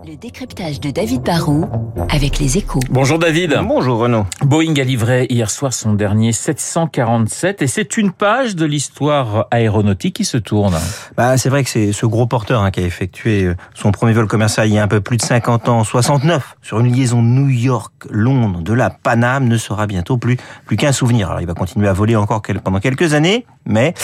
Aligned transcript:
Le 0.00 0.16
décryptage 0.16 0.80
de 0.80 0.90
David 0.90 1.22
Barrault 1.22 1.68
avec 2.08 2.38
les 2.38 2.56
échos. 2.56 2.80
Bonjour 2.90 3.18
David. 3.18 3.60
Bonjour 3.62 3.98
Renaud. 3.98 4.24
Boeing 4.40 4.74
a 4.80 4.84
livré 4.84 5.26
hier 5.28 5.50
soir 5.50 5.72
son 5.72 5.92
dernier 5.92 6.32
747 6.32 7.62
et 7.62 7.66
c'est 7.66 7.98
une 7.98 8.10
page 8.10 8.56
de 8.56 8.64
l'histoire 8.64 9.46
aéronautique 9.50 10.16
qui 10.16 10.24
se 10.24 10.38
tourne. 10.38 10.74
Bah, 11.16 11.36
c'est 11.36 11.50
vrai 11.50 11.62
que 11.62 11.70
c'est 11.70 11.92
ce 11.92 12.06
gros 12.06 12.26
porteur 12.26 12.62
hein, 12.62 12.70
qui 12.70 12.80
a 12.80 12.84
effectué 12.84 13.44
euh, 13.44 13.54
son 13.74 13.92
premier 13.92 14.14
vol 14.14 14.26
commercial 14.26 14.66
il 14.66 14.74
y 14.74 14.78
a 14.78 14.82
un 14.82 14.88
peu 14.88 15.00
plus 15.00 15.18
de 15.18 15.22
50 15.22 15.68
ans, 15.68 15.84
69, 15.84 16.56
sur 16.62 16.80
une 16.80 16.92
liaison 16.92 17.22
New 17.22 17.48
York-Londres 17.48 18.62
de 18.62 18.72
la 18.72 18.90
Paname 18.90 19.46
ne 19.46 19.58
sera 19.58 19.86
bientôt 19.86 20.16
plus, 20.16 20.38
plus 20.66 20.76
qu'un 20.76 20.92
souvenir. 20.92 21.28
Alors 21.28 21.42
il 21.42 21.46
va 21.46 21.54
continuer 21.54 21.88
à 21.88 21.92
voler 21.92 22.16
encore 22.16 22.42
pendant 22.64 22.80
quelques 22.80 23.14
années, 23.14 23.46
mais 23.66 23.94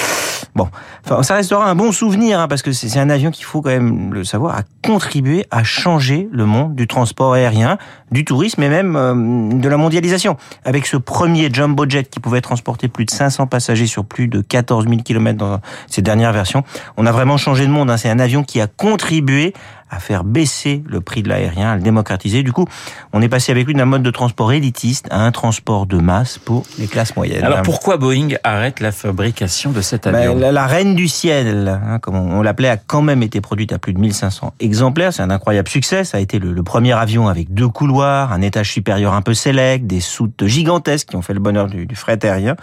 bon, 0.59 0.69
enfin, 1.05 1.23
ça 1.23 1.37
restera 1.37 1.71
un 1.71 1.75
bon 1.77 1.93
souvenir 1.93 2.41
hein, 2.41 2.49
parce 2.49 2.63
que 2.63 2.73
c'est 2.73 2.99
un 2.99 3.11
avion 3.11 3.31
qu'il 3.31 3.45
faut 3.45 3.63
quand 3.63 3.71
même 3.71 4.13
le 4.13 4.25
savoir, 4.25 4.57
a 4.57 4.63
contribué 4.85 5.47
à 5.51 5.63
changer 5.63 6.29
le 6.33 6.47
monde 6.47 6.75
du 6.75 6.87
transport 6.89 7.35
aérien, 7.35 7.79
du 8.11 8.25
tourisme 8.25 8.63
et 8.63 8.69
même 8.69 8.97
euh, 8.97 9.53
de 9.53 9.69
la 9.69 9.77
mondialisation. 9.77 10.37
Avec 10.65 10.87
ce 10.87 10.97
premier 10.97 11.49
jumbo 11.53 11.89
jet 11.89 12.11
qui 12.11 12.19
pouvait 12.19 12.41
transporter 12.41 12.89
plus 12.89 13.05
de 13.05 13.11
500 13.11 13.47
passagers 13.47 13.87
sur 13.87 14.05
plus 14.05 14.27
de 14.27 14.41
14 14.41 14.89
000 14.89 15.03
km 15.03 15.39
dans 15.39 15.61
ses 15.87 16.03
dernières 16.03 16.33
versions, 16.33 16.65
on 16.97 17.07
a 17.07 17.13
vraiment 17.13 17.37
changé 17.37 17.65
de 17.65 17.71
monde. 17.71 17.91
Hein. 17.91 17.97
C'est 17.97 18.11
un 18.11 18.19
avion 18.19 18.43
qui 18.43 18.61
a 18.61 18.67
contribué 18.67 19.55
à 19.91 19.99
faire 20.01 20.25
baisser 20.25 20.83
le 20.87 21.01
prix 21.01 21.23
de 21.23 21.29
l'aérien, 21.29 21.73
à 21.73 21.77
le 21.77 21.83
démocratiser. 21.83 22.43
Du 22.43 22.53
coup, 22.53 22.67
on 23.13 23.23
est 23.23 23.29
passé 23.29 23.53
avec 23.53 23.67
lui 23.67 23.75
d'un 23.75 23.85
mode 23.85 24.03
de 24.03 24.11
transport 24.11 24.53
élitiste 24.53 25.07
à 25.11 25.25
un 25.25 25.33
transport 25.33 25.87
de 25.87 25.99
masse 25.99 26.39
pour 26.39 26.65
les 26.79 26.87
classes 26.87 27.17
moyennes. 27.17 27.45
Alors 27.45 27.63
pourquoi 27.63 27.97
Boeing 27.97 28.29
arrête 28.45 28.81
la 28.81 28.93
fabrication 28.93 29.71
de 29.71 29.81
cet 29.81 30.05
ben, 30.05 30.15
avion 30.15 30.37
ben, 30.37 30.53
la, 30.53 30.67
reine 30.67 30.95
du 30.95 31.09
ciel, 31.09 31.69
hein, 31.69 31.99
comme 31.99 32.17
on, 32.17 32.43
l'appelait, 32.43 32.69
a 32.69 32.77
quand 32.77 33.03
même 33.03 33.23
été 33.23 33.41
produite 33.41 33.73
à 33.73 33.79
plus 33.79 33.95
de 33.95 33.99
1500 33.99 34.55
exemplaires. 34.61 35.13
C'est 35.13 35.23
un 35.23 35.31
incroyable 35.31 35.69
succès. 35.69 36.05
Ça 36.05 36.19
a 36.19 36.21
été 36.21 36.39
le, 36.39 36.63
premier 36.63 36.93
avion 36.93 37.29
avec 37.29 37.55
deux 37.55 37.69
couloirs, 37.69 38.33
un 38.33 38.43
étage 38.43 38.73
supérieur 38.73 39.15
un 39.15 39.23
peu 39.23 39.33
sélect, 39.33 39.87
des 39.87 40.01
soutes 40.01 40.45
gigantesques 40.45 41.09
qui 41.09 41.17
ont 41.17 41.23
fait 41.23 41.35
le 41.35 41.41
bonheur 41.41 41.67
du, 41.67 41.87
du 41.87 41.95
fret 41.95 42.19
aérien. 42.25 42.57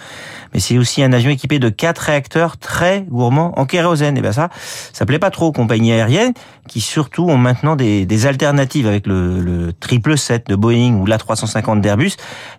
Mais 0.53 0.59
c'est 0.59 0.78
aussi 0.78 1.02
un 1.02 1.12
avion 1.12 1.31
équipé 1.31 1.58
de 1.58 1.70
quatre 1.70 2.00
réacteurs 2.00 2.58
très 2.58 3.02
gourmands 3.02 3.58
en 3.59 3.66
kérosène. 3.66 4.18
Et 4.18 4.22
ben 4.22 4.31
ça, 4.31 4.50
ça 4.94 5.06
plaît 5.06 5.20
pas 5.20 5.31
trop 5.31 5.48
aux 5.48 5.52
compagnies 5.52 5.92
aériennes 5.92 6.34
qui 6.68 6.81
surtout 6.81 7.15
ont 7.24 7.38
maintenant 7.38 7.76
des, 7.76 8.06
des 8.06 8.26
alternatives 8.26 8.88
avec 8.88 9.08
le, 9.08 9.40
le 9.42 9.74
777 9.82 10.48
de 10.48 10.56
Boeing 10.56 10.96
ou 10.96 11.06
l'A350 11.06 11.82
d'Airbus. 11.82 12.14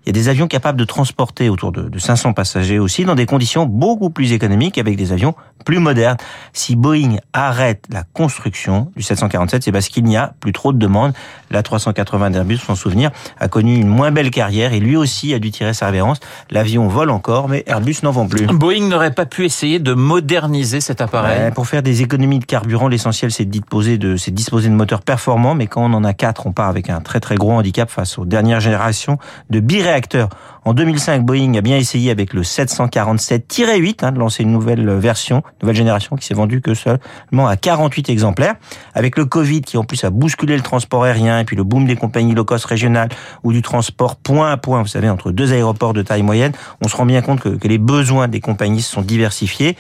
Il 0.05 0.09
y 0.09 0.11
a 0.11 0.13
des 0.13 0.29
avions 0.29 0.49
capables 0.49 0.79
de 0.79 0.85
transporter 0.85 1.49
autour 1.49 1.73
de, 1.73 1.89
de 1.89 1.99
500 1.99 2.33
passagers 2.33 2.79
aussi 2.79 3.05
dans 3.05 3.15
des 3.15 3.27
conditions 3.27 3.67
beaucoup 3.67 4.11
plus 4.11 4.33
économiques 4.33 4.79
avec 4.79 4.97
des 4.97 5.13
avions 5.13 5.35
plus 5.65 5.79
modernes. 5.79 6.17
Si 6.53 6.77
Boeing 6.77 7.17
arrête 7.33 7.85
la 7.91 8.05
construction 8.05 8.91
du 8.97 9.03
747, 9.03 9.65
c'est 9.65 9.73
parce 9.73 9.89
qu'il 9.89 10.05
n'y 10.05 10.17
a 10.17 10.35
plus 10.41 10.53
trop 10.53 10.73
de 10.73 10.79
demandes. 10.79 11.13
L'A380 11.51 12.33
d'Airbus, 12.33 12.59
son 12.59 12.75
souvenir, 12.75 13.11
a 13.39 13.49
connu 13.49 13.77
une 13.77 13.89
moins 13.89 14.11
belle 14.11 14.31
carrière 14.31 14.73
et 14.73 14.81
lui 14.81 14.97
aussi 14.97 15.35
a 15.35 15.39
dû 15.39 15.51
tirer 15.51 15.75
sa 15.75 15.87
révérence. 15.87 16.19
L'avion 16.51 16.89
vole 16.89 17.11
encore, 17.11 17.49
mais 17.49 17.65
Airbus 17.67 17.97
n'en 18.03 18.11
vend 18.11 18.27
plus. 18.27 18.47
Boeing 18.47 18.89
n'aurait 18.89 19.13
pas 19.13 19.27
pu 19.27 19.45
essayer 19.45 19.79
de 19.79 19.93
moderniser 19.95 20.81
cet 20.81 21.01
appareil. 21.01 21.51
pour 21.53 21.67
faire 21.67 21.83
des 21.83 22.03
économies 22.03 22.39
de 22.39 22.45
carburant, 22.45 22.89
l'essentiel 22.89 23.31
c'est 23.31 23.45
de 23.45 23.51
disposer 23.51 23.99
de, 23.99 24.17
c'est 24.17 24.31
disposer 24.47 24.69
de 24.69 24.75
moteurs 24.75 25.03
performants, 25.03 25.57
mais 25.57 25.67
quand 25.67 25.83
on 25.83 25.93
en 25.93 26.05
a 26.05 26.15
quatre, 26.15 26.47
on 26.47 26.53
part 26.53 26.69
avec 26.69 26.89
un 26.89 27.01
très 27.01 27.19
très 27.19 27.35
gros 27.35 27.51
handicap 27.51 27.91
face 27.91 28.17
aux 28.17 28.25
dernières 28.25 28.61
générations 28.61 29.19
de 29.51 29.59
biréacteurs. 29.59 30.29
En 30.65 30.73
2005, 30.73 31.25
Boeing 31.25 31.55
a 31.55 31.63
bien 31.63 31.77
essayé 31.77 32.13
avec 32.13 32.33
le 32.33 32.43
747-8 32.43 34.05
hein, 34.05 34.13
de 34.13 34.21
lancer 34.21 34.45
une 34.45 34.53
nouvelle 34.53 34.89
version, 34.99 35.43
nouvelle 35.63 35.75
génération 35.75 36.15
qui 36.15 36.27
s'est 36.27 36.35
vendue 36.35 36.61
que 36.61 36.75
seulement 36.75 37.49
à 37.49 37.57
48 37.57 38.09
exemplaires. 38.09 38.55
Avec 38.95 39.17
le 39.17 39.25
Covid 39.25 39.63
qui 39.63 39.79
en 39.79 39.85
plus 39.85 40.05
a 40.05 40.11
bousculé 40.11 40.57
le 40.57 40.63
transport 40.63 41.03
aérien 41.03 41.41
et 41.41 41.45
puis 41.45 41.57
le 41.57 41.65
boom 41.65 41.85
des 41.87 41.97
compagnies 41.97 42.35
low 42.35 42.45
cost 42.45 42.67
régionales 42.67 43.09
ou 43.43 43.53
du 43.53 43.63
transport 43.63 44.15
point 44.15 44.53
à 44.53 44.57
point, 44.57 44.81
vous 44.83 44.89
savez, 44.89 45.11
entre 45.11 45.33
deux 45.33 45.53
aéroports 45.53 45.93
de 45.93 46.03
taille 46.03 46.23
moyenne, 46.23 46.53
on 46.85 46.87
se 46.87 46.97
rend 46.97 47.07
bien 47.07 47.23
compte 47.23 47.41
que, 47.41 47.49
que 47.49 47.67
les 47.67 47.79
besoins 47.79 48.29
des 48.29 48.41
compagnies 48.41 48.83
se 48.83 48.93
sont 48.93 49.03
diversifiés. 49.03 49.77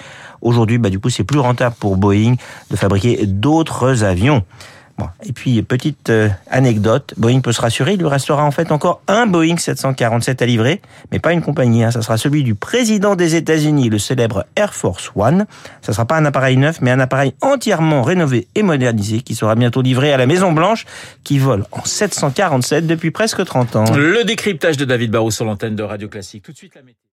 Aujourd'hui, 0.46 0.78
bah, 0.78 0.90
du 0.90 1.00
coup, 1.00 1.10
c'est 1.10 1.24
plus 1.24 1.40
rentable 1.40 1.74
pour 1.80 1.96
Boeing 1.96 2.36
de 2.70 2.76
fabriquer 2.76 3.26
d'autres 3.26 4.04
avions. 4.04 4.44
Bon. 4.96 5.08
Et 5.24 5.32
puis, 5.32 5.60
petite 5.62 6.08
euh, 6.08 6.28
anecdote, 6.48 7.14
Boeing 7.16 7.40
peut 7.40 7.50
se 7.50 7.60
rassurer, 7.60 7.94
il 7.94 7.98
lui 7.98 8.06
restera 8.06 8.44
en 8.44 8.52
fait 8.52 8.70
encore 8.70 9.02
un 9.08 9.26
Boeing 9.26 9.56
747 9.56 10.40
à 10.40 10.46
livrer, 10.46 10.80
mais 11.10 11.18
pas 11.18 11.32
une 11.32 11.42
compagnie, 11.42 11.82
hein. 11.82 11.90
ça 11.90 12.00
sera 12.00 12.16
celui 12.16 12.44
du 12.44 12.54
président 12.54 13.16
des 13.16 13.34
États-Unis, 13.34 13.90
le 13.90 13.98
célèbre 13.98 14.46
Air 14.54 14.72
Force 14.72 15.10
One. 15.16 15.46
Ça 15.82 15.92
sera 15.92 16.06
pas 16.06 16.16
un 16.16 16.24
appareil 16.24 16.56
neuf, 16.56 16.80
mais 16.80 16.92
un 16.92 17.00
appareil 17.00 17.34
entièrement 17.42 18.02
rénové 18.02 18.46
et 18.54 18.62
modernisé 18.62 19.22
qui 19.22 19.34
sera 19.34 19.56
bientôt 19.56 19.82
livré 19.82 20.12
à 20.12 20.16
la 20.16 20.26
Maison 20.26 20.52
Blanche, 20.52 20.86
qui 21.24 21.40
vole 21.40 21.64
en 21.72 21.84
747 21.84 22.86
depuis 22.86 23.10
presque 23.10 23.44
30 23.44 23.76
ans. 23.76 23.96
Le 23.96 24.22
décryptage 24.22 24.76
de 24.76 24.84
David 24.84 25.10
Barrou 25.10 25.32
sur 25.32 25.44
l'antenne 25.44 25.74
de 25.74 25.82
Radio 25.82 26.08
Classique. 26.08 26.44
Tout 26.44 26.52
de 26.52 26.56
suite 26.56 26.76
la. 26.76 26.82